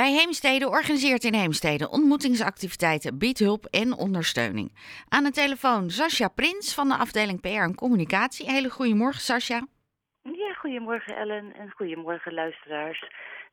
Bij 0.00 0.12
Heemstede 0.12 0.68
organiseert 0.68 1.24
in 1.24 1.34
Heemstede 1.34 1.90
ontmoetingsactiviteiten, 1.90 3.18
biedt 3.18 3.38
hulp 3.38 3.64
en 3.64 3.92
ondersteuning. 3.92 4.68
Aan 5.08 5.24
de 5.24 5.30
telefoon 5.30 5.90
Sascha 5.90 6.28
Prins 6.28 6.74
van 6.74 6.88
de 6.88 6.96
afdeling 6.96 7.40
PR 7.40 7.48
en 7.48 7.74
Communicatie. 7.74 8.50
Hele 8.50 8.70
goedemorgen 8.70 9.20
Sascha. 9.20 9.66
Ja, 10.22 10.52
goedemorgen 10.58 11.16
Ellen 11.16 11.52
en 11.54 11.70
goedemorgen 11.70 12.34
luisteraars. 12.34 13.04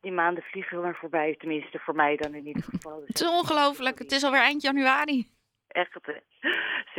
Die 0.01 0.11
maanden 0.11 0.43
vliegen 0.43 0.81
maar 0.81 0.95
voorbij, 0.95 1.35
tenminste 1.39 1.79
voor 1.79 1.95
mij 1.95 2.15
dan 2.15 2.33
in 2.33 2.47
ieder 2.47 2.63
geval. 2.63 3.03
Het 3.05 3.21
is 3.21 3.27
ongelooflijk, 3.27 3.99
het 3.99 4.11
is 4.11 4.23
alweer 4.23 4.41
eind 4.41 4.61
januari. 4.61 5.27
Echt, 5.73 5.97
hè? 6.01 6.13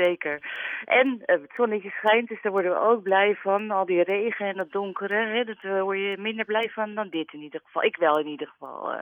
zeker. 0.02 0.38
En 0.84 1.06
uh, 1.06 1.26
het 1.26 1.52
zonnetje 1.56 1.90
schijnt, 1.90 2.28
dus 2.28 2.42
daar 2.42 2.52
worden 2.52 2.70
we 2.70 2.78
ook 2.78 3.02
blij 3.02 3.34
van. 3.34 3.70
Al 3.70 3.86
die 3.86 4.02
regen 4.02 4.46
en 4.46 4.56
dat 4.56 4.72
donkere, 4.72 5.14
hè, 5.14 5.44
dat 5.44 5.62
uh, 5.62 5.82
word 5.82 5.98
je 5.98 6.16
minder 6.18 6.44
blij 6.44 6.70
van 6.72 6.94
dan 6.94 7.08
dit 7.08 7.32
in 7.32 7.40
ieder 7.40 7.60
geval. 7.64 7.82
Ik 7.82 7.96
wel 7.96 8.18
in 8.18 8.26
ieder 8.26 8.46
geval. 8.46 8.92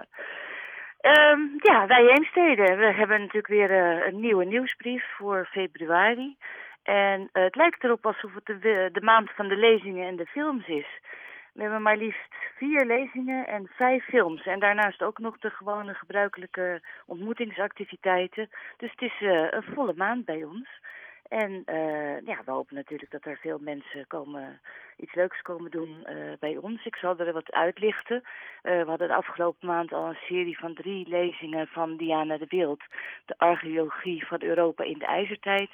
Um, 1.00 1.54
ja, 1.56 1.86
wij 1.86 2.02
Heemstede, 2.02 2.76
we 2.76 2.92
hebben 2.92 3.18
natuurlijk 3.18 3.46
weer 3.46 3.70
een 4.06 4.20
nieuwe 4.20 4.44
nieuwsbrief 4.44 5.04
voor 5.16 5.48
februari. 5.50 6.36
En 6.82 7.28
het 7.32 7.56
lijkt 7.56 7.84
erop 7.84 8.06
alsof 8.06 8.30
het 8.34 8.62
de 8.94 9.00
maand 9.02 9.30
van 9.30 9.48
de 9.48 9.56
lezingen 9.56 10.08
en 10.08 10.16
de 10.16 10.26
films 10.26 10.66
is. 10.66 11.00
We 11.52 11.62
hebben 11.62 11.82
maar 11.82 11.96
liefst 11.96 12.34
vier 12.56 12.86
lezingen 12.86 13.46
en 13.46 13.68
vijf 13.70 14.04
films. 14.04 14.46
En 14.46 14.60
daarnaast 14.60 15.02
ook 15.02 15.18
nog 15.18 15.38
de 15.38 15.50
gewone 15.50 15.94
gebruikelijke 15.94 16.82
ontmoetingsactiviteiten. 17.06 18.50
Dus 18.76 18.90
het 18.90 19.02
is 19.02 19.20
uh, 19.20 19.46
een 19.50 19.62
volle 19.62 19.94
maand 19.96 20.24
bij 20.24 20.44
ons. 20.44 20.68
En 21.28 21.62
uh, 21.66 22.20
ja, 22.20 22.40
we 22.44 22.50
hopen 22.50 22.74
natuurlijk 22.74 23.10
dat 23.10 23.24
er 23.24 23.36
veel 23.36 23.58
mensen 23.60 24.06
komen, 24.06 24.60
iets 24.96 25.14
leuks 25.14 25.42
komen 25.42 25.70
doen 25.70 26.06
uh, 26.08 26.32
bij 26.38 26.56
ons. 26.56 26.84
Ik 26.84 26.96
zal 26.96 27.18
er 27.18 27.32
wat 27.32 27.52
uitlichten. 27.52 28.22
We 28.62 28.84
hadden 28.86 29.08
de 29.08 29.14
afgelopen 29.14 29.68
maand 29.68 29.92
al 29.92 30.08
een 30.08 30.26
serie 30.26 30.58
van 30.58 30.74
drie 30.74 31.08
lezingen 31.08 31.66
van 31.66 31.96
Diana 31.96 32.38
de 32.38 32.46
Wild. 32.48 32.82
De 33.24 33.34
archeologie 33.38 34.26
van 34.26 34.42
Europa 34.42 34.84
in 34.84 34.98
de 34.98 35.06
ijzertijd. 35.06 35.70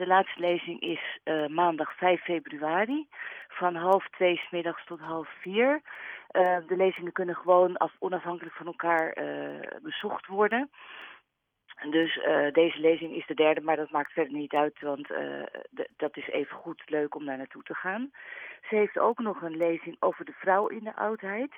De 0.00 0.06
laatste 0.06 0.40
lezing 0.40 0.80
is 0.80 1.18
maandag 1.48 1.96
5 1.96 2.22
februari 2.22 3.06
van 3.48 3.74
half 3.74 4.08
twee 4.08 4.36
s 4.36 4.50
middags 4.50 4.84
tot 4.84 5.00
half 5.00 5.28
vier. 5.40 5.80
de 6.66 6.76
lezingen 6.76 7.12
kunnen 7.12 7.34
gewoon 7.36 7.76
af, 7.76 7.92
onafhankelijk 7.98 8.54
van 8.54 8.66
elkaar 8.66 9.16
bezocht 9.82 10.26
worden. 10.26 10.70
Dus 11.90 12.14
deze 12.52 12.80
lezing 12.80 13.14
is 13.14 13.26
de 13.26 13.34
derde, 13.34 13.60
maar 13.60 13.76
dat 13.76 13.90
maakt 13.90 14.12
verder 14.12 14.32
niet 14.32 14.52
uit, 14.52 14.80
want 14.80 15.08
dat 15.96 16.16
is 16.16 16.28
even 16.28 16.56
goed 16.56 16.82
leuk 16.86 17.14
om 17.14 17.24
daar 17.24 17.36
naartoe 17.36 17.62
te 17.62 17.74
gaan. 17.74 18.10
Ze 18.68 18.76
heeft 18.76 18.98
ook 18.98 19.18
nog 19.18 19.42
een 19.42 19.56
lezing 19.56 19.96
over 19.98 20.24
de 20.24 20.34
vrouw 20.38 20.66
in 20.66 20.84
de 20.84 20.96
oudheid 20.96 21.52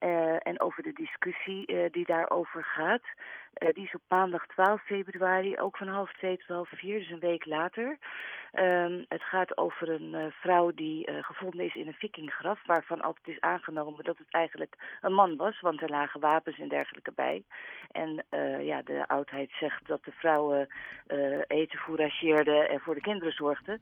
uh, 0.00 0.46
en 0.46 0.60
over 0.60 0.82
de 0.82 0.92
discussie 0.92 1.90
die 1.90 2.06
daarover 2.06 2.64
gaat. 2.64 3.02
die 3.74 3.84
is 3.84 3.94
op 3.94 4.00
maandag 4.08 4.46
12 4.46 4.82
februari, 4.82 5.58
ook 5.58 5.76
van 5.76 5.88
half 5.88 6.12
twee 6.12 6.36
tot 6.36 6.46
half 6.46 6.68
vier, 6.68 6.98
dus 6.98 7.10
een 7.10 7.18
week 7.18 7.46
later. 7.46 7.98
Um, 8.60 9.04
het 9.08 9.22
gaat 9.22 9.58
over 9.58 9.88
een 9.88 10.12
uh, 10.14 10.24
vrouw 10.30 10.72
die 10.74 11.10
uh, 11.10 11.24
gevonden 11.24 11.64
is 11.64 11.74
in 11.74 11.86
een 11.86 11.94
vikinggraf, 11.94 12.66
waarvan 12.66 13.00
altijd 13.00 13.28
is 13.28 13.40
aangenomen 13.40 14.04
dat 14.04 14.18
het 14.18 14.26
eigenlijk 14.30 14.76
een 15.00 15.12
man 15.12 15.36
was, 15.36 15.60
want 15.60 15.82
er 15.82 15.90
lagen 15.90 16.20
wapens 16.20 16.58
en 16.58 16.68
dergelijke 16.68 17.12
bij. 17.14 17.44
En 17.90 18.24
uh, 18.30 18.66
ja, 18.66 18.82
de 18.82 19.08
oudheid 19.08 19.50
zegt 19.60 19.86
dat 19.86 20.04
de 20.04 20.12
vrouwen 20.12 20.68
eten 21.46 21.78
fourageerden 21.78 22.68
en 22.68 22.80
voor 22.80 22.94
de 22.94 23.00
kinderen 23.00 23.32
zorgden. 23.32 23.80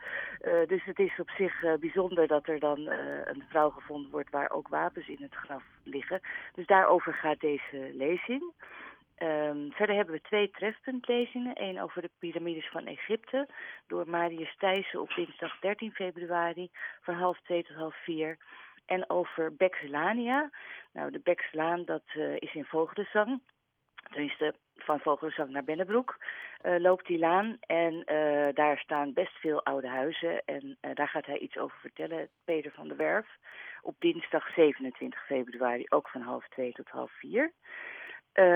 dus 0.67 0.85
het 0.85 0.99
is 0.99 1.19
op 1.19 1.31
zich 1.31 1.79
bijzonder 1.81 2.27
dat 2.27 2.49
er 2.49 2.59
dan 2.59 2.79
een 3.25 3.45
vrouw 3.49 3.71
gevonden 3.71 4.11
wordt 4.11 4.31
waar 4.31 4.51
ook 4.51 4.69
wapens 4.69 5.09
in 5.09 5.19
het 5.21 5.35
graf 5.35 5.63
liggen. 5.85 6.21
Dus 6.55 6.67
daarover 6.67 7.15
gaat 7.15 7.41
deze 7.41 7.91
lezing. 7.93 8.53
Um, 9.19 9.73
verder 9.73 9.97
hebben 9.97 10.15
we 10.15 10.21
twee 10.21 10.51
trefpuntlezingen. 10.51 11.63
Eén 11.63 11.81
over 11.81 12.03
de 12.03 12.11
piramides 12.19 12.69
van 12.71 12.87
Egypte 12.87 13.49
door 13.87 14.09
Marius 14.09 14.57
Thijssen 14.59 15.01
op 15.01 15.15
dinsdag 15.15 15.59
13 15.61 15.93
februari 15.93 16.71
van 17.01 17.15
half 17.15 17.41
twee 17.41 17.65
tot 17.65 17.77
half 17.77 17.97
vier. 18.05 18.39
En 18.87 19.11
over 19.11 19.55
Bexelania. 19.55 20.51
Nou, 20.93 21.11
de 21.11 21.21
Bexelaan 21.23 21.85
dat 21.85 22.03
uh, 22.17 22.35
is 22.35 22.55
in 22.55 22.65
Vogelenzang. 22.65 23.43
Tenminste, 24.11 24.55
van 24.85 25.01
Vogelenzang 25.01 25.51
naar 25.51 25.65
Bennebroek 25.65 26.19
uh, 26.63 26.81
loopt 26.81 27.07
die 27.07 27.19
laan. 27.19 27.57
En 27.61 27.95
uh, 27.95 28.49
daar 28.55 28.79
staan 28.79 29.13
best 29.13 29.37
veel 29.37 29.65
oude 29.65 29.89
huizen. 29.89 30.45
En 30.45 30.79
daar 30.95 31.09
gaat 31.09 31.27
hij 31.27 31.39
iets 31.39 31.57
over 31.57 31.77
vertellen, 31.81 32.29
Peter 32.45 32.73
van 32.75 32.89
der 32.89 32.97
Werf. 32.97 33.27
Op 33.83 33.95
dinsdag 33.99 34.55
27 34.55 35.27
februari, 35.27 35.87
ook 35.89 36.09
van 36.09 36.21
half 36.21 36.49
twee 36.49 36.73
tot 36.73 36.89
half 36.89 37.13
vier. 37.13 37.53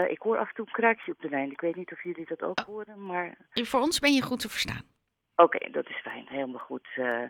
Ik 0.09 0.19
hoor 0.19 0.39
af 0.39 0.49
en 0.49 0.55
toe 0.55 0.67
een 0.67 0.73
kraakje 0.73 1.13
op 1.13 1.21
de 1.21 1.29
lijn. 1.29 1.51
Ik 1.51 1.61
weet 1.61 1.77
niet 1.77 1.93
of 1.93 2.03
jullie 2.03 2.27
dat 2.27 2.43
ook 2.43 2.61
horen, 2.61 3.07
maar... 3.07 3.37
Voor 3.53 3.81
ons 3.81 3.99
ben 3.99 4.13
je 4.13 4.23
goed 4.23 4.41
te 4.41 4.49
verstaan. 4.49 4.96
Oké, 5.37 5.71
dat 5.71 5.89
is 5.89 6.01
fijn. 6.01 6.27
Helemaal 6.29 6.61
goed. 6.61 6.89
Uh, 6.97 7.23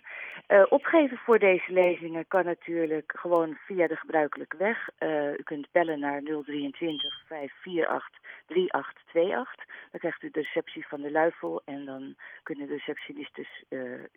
uh, 0.48 0.64
opgeven 0.68 1.16
voor 1.16 1.38
deze 1.38 1.72
lezingen 1.72 2.28
kan 2.28 2.44
natuurlijk 2.44 3.12
gewoon 3.16 3.58
via 3.66 3.86
de 3.86 3.96
gebruikelijke 3.96 4.56
weg. 4.56 4.88
Uh, 4.98 5.32
u 5.32 5.42
kunt 5.42 5.68
bellen 5.72 6.00
naar 6.00 6.22
023 6.22 7.22
548 7.26 8.20
3828. 8.46 9.64
Dan 9.90 10.00
krijgt 10.00 10.22
u 10.22 10.30
de 10.30 10.40
receptie 10.40 10.86
van 10.86 11.00
de 11.00 11.10
Luifel 11.10 11.62
en 11.64 11.84
dan 11.84 12.16
kunnen 12.42 12.66
de 12.66 12.72
receptionistes 12.72 13.64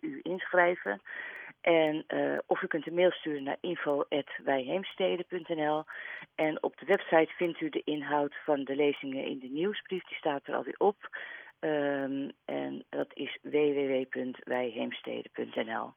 u 0.00 0.20
inschrijven. 0.22 1.00
En 1.60 2.04
of 2.46 2.62
u 2.62 2.66
kunt 2.66 2.86
een 2.86 2.94
mail 2.94 3.10
sturen 3.10 3.42
naar 3.42 3.56
info.wijheemsteden.nl. 3.60 5.84
En 6.34 6.62
op 6.62 6.78
de 6.78 6.86
website 6.86 7.32
vindt 7.36 7.60
u 7.60 7.68
de 7.68 7.82
inhoud 7.84 8.34
van 8.44 8.64
de 8.64 8.76
lezingen 8.76 9.24
in 9.24 9.38
de 9.38 9.48
nieuwsbrief. 9.48 10.04
Die 10.04 10.16
staat 10.16 10.46
er 10.46 10.54
alweer 10.54 10.78
op. 10.78 11.08
Um, 11.60 12.32
en 12.44 12.84
dat 12.88 13.10
is 13.14 13.38
www.wijheemsteden.nl. 13.42 15.92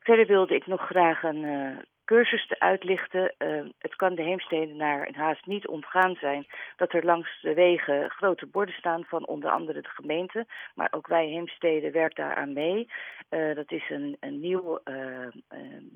Verder 0.00 0.26
wilde 0.26 0.54
ik 0.54 0.66
nog 0.66 0.86
graag 0.86 1.22
een 1.22 1.42
uh, 1.42 1.76
cursus 2.04 2.54
uitlichten. 2.58 3.34
Uh, 3.38 3.64
het 3.78 3.96
kan 3.96 4.14
de 4.14 4.22
Heemstedenaar 4.22 5.08
haast 5.12 5.46
niet 5.46 5.66
ontgaan 5.66 6.14
zijn 6.14 6.46
dat 6.76 6.92
er 6.92 7.04
langs 7.04 7.40
de 7.40 7.54
wegen 7.54 8.10
grote 8.10 8.46
borden 8.46 8.74
staan 8.74 9.04
van 9.04 9.26
onder 9.26 9.50
andere 9.50 9.80
de 9.80 9.88
gemeente. 9.88 10.46
Maar 10.74 10.88
ook 10.90 11.06
wij 11.06 11.26
Heemsteden 11.26 11.92
werkt 11.92 12.16
daaraan 12.16 12.52
mee. 12.52 12.88
Uh, 13.30 13.54
dat 13.54 13.72
is 13.72 13.90
een, 13.90 14.16
een, 14.20 14.40
nieuw, 14.40 14.78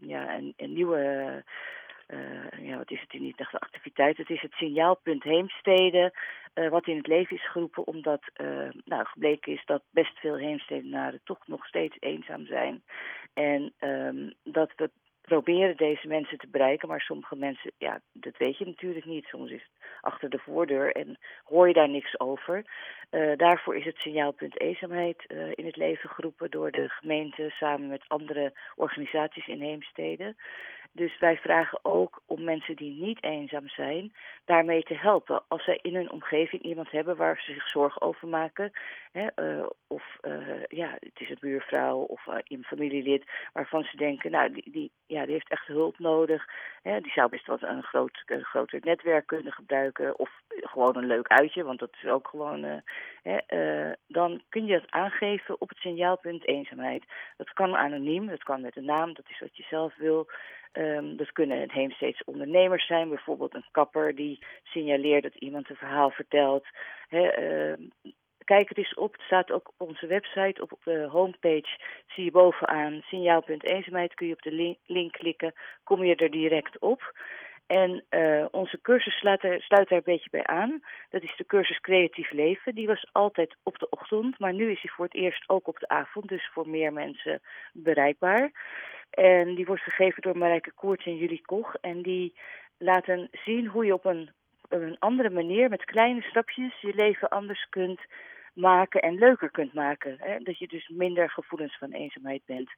ja, 0.00 0.36
een, 0.36 0.54
een 0.56 0.72
nieuwe 0.72 1.44
uh, 2.12 2.68
ja, 2.68 2.76
wat 2.76 2.90
is 2.90 3.00
het 3.00 3.12
in 3.12 3.22
niet 3.22 3.36
de 3.36 3.46
activiteit? 3.50 4.16
Het 4.16 4.30
is 4.30 4.40
het 4.40 4.52
signaalpunt 4.52 5.22
Heemstede, 5.22 6.12
uh, 6.54 6.68
wat 6.68 6.86
in 6.86 6.96
het 6.96 7.06
leven 7.06 7.36
is 7.36 7.50
geroepen 7.50 7.86
omdat 7.86 8.22
uh, 8.36 8.68
nou, 8.84 9.04
gebleken 9.04 9.52
is 9.52 9.62
dat 9.64 9.82
best 9.90 10.18
veel 10.18 10.36
Heemstedenaren 10.36 11.20
toch 11.24 11.46
nog 11.46 11.66
steeds 11.66 11.96
eenzaam 12.00 12.46
zijn. 12.46 12.82
En 13.34 13.72
um, 13.80 14.34
dat 14.42 14.72
we 14.76 14.90
proberen 15.32 15.76
deze 15.76 16.06
mensen 16.06 16.38
te 16.38 16.48
bereiken, 16.50 16.88
maar 16.88 17.00
sommige 17.00 17.36
mensen, 17.36 17.72
ja, 17.78 18.00
dat 18.12 18.36
weet 18.36 18.58
je 18.58 18.66
natuurlijk 18.66 19.04
niet. 19.04 19.24
Soms 19.24 19.50
is 19.50 19.62
het 19.62 19.84
achter 20.00 20.30
de 20.30 20.38
voordeur 20.38 20.92
en 20.92 21.18
hoor 21.44 21.68
je 21.68 21.74
daar 21.74 21.88
niks 21.88 22.20
over. 22.20 22.64
Uh, 23.10 23.36
daarvoor 23.36 23.76
is 23.76 23.84
het 23.84 23.96
signaalpunt 23.96 24.60
eenzaamheid 24.60 25.24
uh, 25.28 25.50
in 25.54 25.66
het 25.66 25.76
leven 25.76 26.10
geroepen 26.10 26.50
door 26.50 26.70
de 26.70 26.88
gemeente 26.88 27.50
samen 27.50 27.88
met 27.88 28.04
andere 28.08 28.52
organisaties 28.76 29.46
in 29.46 29.60
Heemstede. 29.60 30.34
Dus 30.94 31.18
wij 31.18 31.36
vragen 31.36 31.78
ook 31.82 32.22
om 32.26 32.44
mensen 32.44 32.76
die 32.76 33.02
niet 33.02 33.22
eenzaam 33.22 33.68
zijn, 33.68 34.12
daarmee 34.44 34.82
te 34.82 34.94
helpen. 34.94 35.42
Als 35.48 35.64
zij 35.64 35.78
in 35.82 35.94
hun 35.94 36.10
omgeving 36.10 36.62
iemand 36.62 36.90
hebben 36.90 37.16
waar 37.16 37.42
ze 37.44 37.52
zich 37.52 37.68
zorgen 37.68 38.02
over 38.02 38.28
maken. 38.28 38.70
Hè, 39.12 39.26
uh, 39.36 39.66
of 39.92 40.18
uh, 40.22 40.64
ja, 40.68 40.96
het 41.00 41.20
is 41.20 41.30
een 41.30 41.36
buurvrouw 41.40 41.98
of 41.98 42.26
uh, 42.26 42.34
een 42.44 42.64
familielid 42.64 43.24
waarvan 43.52 43.82
ze 43.84 43.96
denken, 43.96 44.30
nou, 44.30 44.52
die, 44.52 44.70
die, 44.70 44.90
ja, 45.06 45.24
die 45.24 45.32
heeft 45.32 45.50
echt 45.50 45.66
hulp 45.66 45.98
nodig. 45.98 46.44
Die 46.82 47.12
zou 47.12 47.28
best 47.28 47.46
wel 47.46 47.58
een 47.60 47.82
groot, 47.82 48.22
groter 48.26 48.80
netwerk 48.82 49.26
kunnen 49.26 49.52
gebruiken. 49.52 50.18
Of 50.18 50.30
gewoon 50.48 50.96
een 50.96 51.06
leuk 51.06 51.28
uitje, 51.28 51.64
want 51.64 51.78
dat 51.78 51.92
is 52.02 52.08
ook 52.08 52.28
gewoon. 52.28 52.82
Hè, 53.22 53.38
dan 54.06 54.42
kun 54.48 54.66
je 54.66 54.80
dat 54.80 54.90
aangeven 54.90 55.60
op 55.60 55.68
het 55.68 55.78
signaalpunt 55.78 56.46
eenzaamheid. 56.46 57.04
Dat 57.36 57.52
kan 57.52 57.76
anoniem, 57.76 58.26
dat 58.26 58.42
kan 58.42 58.60
met 58.60 58.76
een 58.76 58.84
naam, 58.84 59.14
dat 59.14 59.28
is 59.28 59.40
wat 59.40 59.56
je 59.56 59.62
zelf 59.62 59.96
wil. 59.96 60.28
Um, 60.72 61.16
dat 61.16 61.32
kunnen 61.32 61.60
het 61.60 61.72
heemsteeds 61.72 62.24
ondernemers 62.24 62.86
zijn, 62.86 63.08
bijvoorbeeld 63.08 63.54
een 63.54 63.64
kapper 63.70 64.14
die 64.14 64.44
signaleert 64.62 65.22
dat 65.22 65.34
iemand 65.34 65.70
een 65.70 65.76
verhaal 65.76 66.10
vertelt. 66.10 66.66
Uh, 67.10 67.72
kijk 68.44 68.68
het 68.68 68.78
eens 68.78 68.94
op, 68.94 69.12
het 69.12 69.22
staat 69.22 69.50
ook 69.50 69.68
op 69.68 69.88
onze 69.88 70.06
website, 70.06 70.62
op 70.62 70.78
de 70.84 71.08
homepage 71.10 71.78
zie 72.06 72.24
je 72.24 72.30
bovenaan 72.30 73.00
signaal.eenzaamheid, 73.04 74.14
kun 74.14 74.26
je 74.26 74.32
op 74.32 74.42
de 74.42 74.76
link, 74.86 75.12
klikken, 75.12 75.52
kom 75.84 76.04
je 76.04 76.14
er 76.14 76.30
direct 76.30 76.78
op. 76.78 77.12
En 77.66 78.04
uh, 78.10 78.44
onze 78.50 78.80
cursus 78.80 79.18
sluit 79.18 79.42
er, 79.42 79.62
sluit 79.62 79.88
daar 79.88 79.98
een 79.98 80.04
beetje 80.04 80.30
bij 80.30 80.46
aan. 80.46 80.82
Dat 81.10 81.22
is 81.22 81.36
de 81.36 81.46
cursus 81.46 81.80
Creatief 81.80 82.30
Leven. 82.30 82.74
Die 82.74 82.86
was 82.86 83.08
altijd 83.12 83.56
op 83.62 83.78
de 83.78 83.88
ochtend, 83.88 84.38
maar 84.38 84.52
nu 84.52 84.70
is 84.70 84.82
hij 84.82 84.90
voor 84.90 85.04
het 85.04 85.14
eerst 85.14 85.48
ook 85.48 85.68
op 85.68 85.78
de 85.78 85.88
avond, 85.88 86.28
dus 86.28 86.50
voor 86.52 86.68
meer 86.68 86.92
mensen 86.92 87.40
bereikbaar. 87.72 88.50
En 89.10 89.54
die 89.54 89.66
wordt 89.66 89.82
gegeven 89.82 90.22
door 90.22 90.38
Marijke 90.38 90.72
Koerts 90.72 91.06
en 91.06 91.16
Julie 91.16 91.42
Koch. 91.44 91.74
En 91.74 92.02
die 92.02 92.34
laten 92.78 93.28
zien 93.30 93.66
hoe 93.66 93.84
je 93.84 93.94
op 93.94 94.04
een 94.04 94.30
een 94.72 94.96
andere 94.98 95.30
manier, 95.30 95.68
met 95.68 95.84
kleine 95.84 96.22
stapjes, 96.22 96.80
je 96.80 96.94
leven 96.94 97.28
anders 97.28 97.66
kunt 97.68 98.00
maken 98.52 99.00
en 99.00 99.18
leuker 99.18 99.50
kunt 99.50 99.72
maken. 99.72 100.16
Hè? 100.18 100.38
Dat 100.38 100.58
je 100.58 100.66
dus 100.66 100.88
minder 100.88 101.30
gevoelens 101.30 101.78
van 101.78 101.92
eenzaamheid 101.92 102.42
bent. 102.46 102.70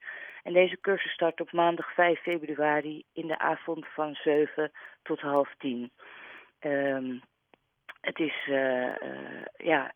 En 0.43 0.53
deze 0.53 0.81
cursus 0.81 1.13
start 1.13 1.41
op 1.41 1.53
maandag 1.53 1.95
5 1.95 2.21
februari 2.21 3.05
in 3.13 3.27
de 3.27 3.39
avond 3.39 3.87
van 3.87 4.15
7 4.15 4.73
tot 5.03 5.21
half 5.21 5.55
10. 5.59 5.91
Um, 6.61 7.23
het 8.01 8.19
is, 8.19 8.47
uh, 8.49 8.87
uh, 8.87 9.45
ja, 9.57 9.93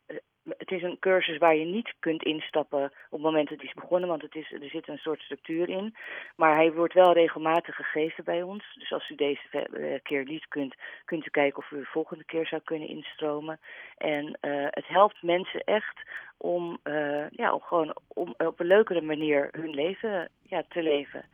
het 0.68 0.78
is 0.78 0.84
een 0.84 0.98
cursus 0.98 1.38
waar 1.38 1.56
je 1.56 1.64
niet 1.64 1.94
kunt 1.98 2.22
instappen 2.22 2.84
op 2.84 2.92
het 3.10 3.20
moment 3.20 3.48
dat 3.48 3.58
het 3.58 3.66
is 3.66 3.74
begonnen, 3.74 4.08
want 4.08 4.22
het 4.22 4.34
is, 4.34 4.52
er 4.52 4.68
zit 4.68 4.88
een 4.88 4.98
soort 4.98 5.20
structuur 5.20 5.68
in. 5.68 5.94
Maar 6.36 6.54
hij 6.54 6.72
wordt 6.72 6.94
wel 6.94 7.12
regelmatig 7.12 7.76
gegeven 7.76 8.24
bij 8.24 8.42
ons. 8.42 8.64
Dus 8.78 8.92
als 8.92 9.10
u 9.10 9.14
deze 9.14 9.40
eh, 9.50 10.00
keer 10.02 10.24
niet 10.24 10.48
kunt, 10.48 10.74
kunt 11.04 11.26
u 11.26 11.30
kijken 11.30 11.58
of 11.58 11.70
u 11.70 11.78
de 11.78 11.84
volgende 11.84 12.24
keer 12.24 12.46
zou 12.46 12.62
kunnen 12.64 12.88
instromen. 12.88 13.60
En 13.96 14.24
uh, 14.24 14.66
het 14.70 14.86
helpt 14.86 15.22
mensen 15.22 15.60
echt 15.64 16.00
om, 16.36 16.78
uh, 16.84 17.30
ja, 17.30 17.58
gewoon 17.60 17.96
om 18.08 18.34
op 18.36 18.60
een 18.60 18.66
leukere 18.66 19.02
manier 19.02 19.48
hun 19.50 19.70
leven 19.70 20.28
ja, 20.42 20.62
te 20.68 20.82
leven. 20.82 21.24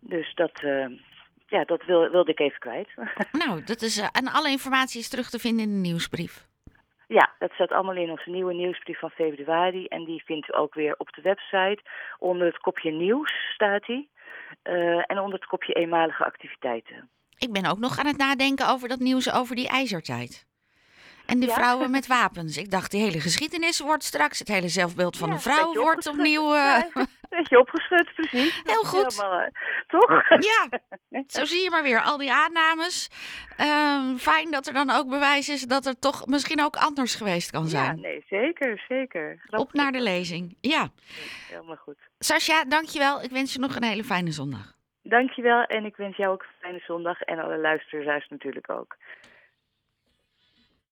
Dus 0.00 0.34
dat, 0.34 0.60
ja, 1.46 1.64
dat 1.64 1.84
wil, 1.84 2.10
wilde 2.10 2.30
ik 2.30 2.40
even 2.40 2.58
kwijt. 2.58 2.88
Nou, 3.44 3.64
dat 3.64 3.82
is, 3.82 3.98
en 3.98 4.28
alle 4.28 4.50
informatie 4.50 5.00
is 5.00 5.08
terug 5.08 5.30
te 5.30 5.38
vinden 5.38 5.64
in 5.64 5.70
de 5.70 5.88
nieuwsbrief. 5.88 6.52
Ja, 7.08 7.32
dat 7.38 7.50
staat 7.52 7.70
allemaal 7.72 7.94
in 7.96 8.10
onze 8.10 8.30
nieuwe 8.30 8.54
nieuwsbrief 8.54 8.98
van 8.98 9.10
februari. 9.10 9.86
En 9.86 10.04
die 10.04 10.22
vindt 10.24 10.48
u 10.48 10.56
ook 10.56 10.74
weer 10.74 10.94
op 10.98 11.12
de 11.12 11.22
website. 11.22 11.80
Onder 12.18 12.46
het 12.46 12.58
kopje 12.58 12.90
nieuws 12.90 13.32
staat 13.54 13.84
die. 13.86 14.10
Uh, 14.64 15.02
en 15.06 15.18
onder 15.18 15.38
het 15.38 15.48
kopje 15.48 15.72
eenmalige 15.72 16.24
activiteiten. 16.24 17.08
Ik 17.38 17.52
ben 17.52 17.66
ook 17.66 17.78
nog 17.78 17.98
aan 17.98 18.06
het 18.06 18.16
nadenken 18.16 18.68
over 18.68 18.88
dat 18.88 18.98
nieuws 18.98 19.32
over 19.32 19.56
die 19.56 19.68
ijzertijd. 19.68 20.46
En 21.26 21.40
de 21.40 21.46
Ja. 21.46 21.54
vrouwen 21.54 21.90
met 21.90 22.06
wapens. 22.16 22.56
Ik 22.56 22.70
dacht, 22.70 22.90
die 22.90 23.00
hele 23.02 23.20
geschiedenis 23.20 23.80
wordt 23.80 24.04
straks, 24.04 24.38
het 24.38 24.48
hele 24.48 24.68
zelfbeeld 24.68 25.16
van 25.16 25.28
Ja, 25.28 25.34
een 25.34 25.40
vrouw 25.40 25.72
wordt 25.72 26.06
opnieuw. 26.06 26.54
eh, 26.54 26.82
beetje 27.36 27.58
opgeschud, 27.58 28.14
precies. 28.14 28.62
Heel 28.64 28.82
goed. 28.82 29.16
helemaal, 29.16 29.40
eh, 29.40 29.50
toch? 29.86 30.28
ja, 30.28 30.68
zo 31.38 31.44
zie 31.44 31.62
je 31.62 31.70
maar 31.70 31.82
weer 31.82 32.00
al 32.02 32.16
die 32.18 32.32
aannames. 32.32 33.10
Ehm, 33.56 34.16
fijn 34.16 34.50
dat 34.50 34.66
er 34.66 34.72
dan 34.72 34.90
ook 34.90 35.08
bewijs 35.08 35.48
is 35.48 35.62
dat 35.62 35.84
het 35.84 36.00
toch 36.00 36.26
misschien 36.26 36.62
ook 36.62 36.76
anders 36.76 37.14
geweest 37.14 37.50
kan 37.50 37.62
Ja, 37.62 37.68
zijn. 37.68 38.00
nee, 38.00 38.24
zeker, 38.28 38.84
zeker. 38.88 39.36
Grappig. 39.46 39.58
Op 39.68 39.72
naar 39.72 39.92
de 39.92 40.00
lezing. 40.00 40.56
Ja. 40.60 40.88
Helemaal 41.48 41.76
goed. 41.76 41.98
Sascha, 42.18 42.64
dankjewel. 42.64 43.22
Ik 43.22 43.30
wens 43.30 43.52
je 43.52 43.58
nog 43.58 43.76
een 43.76 43.84
hele 43.84 44.04
fijne 44.04 44.30
zondag. 44.30 44.72
Dankjewel 45.02 45.62
en 45.64 45.84
ik 45.84 45.96
wens 45.96 46.16
jou 46.16 46.32
ook 46.32 46.42
een 46.42 46.48
fijne 46.60 46.82
zondag 46.86 47.20
en 47.20 47.38
alle 47.38 47.58
luisteraars 47.58 48.28
natuurlijk 48.28 48.70
ook. 48.70 48.96